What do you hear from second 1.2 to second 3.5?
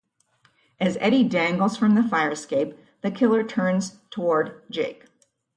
dangles from the fire escape, the killer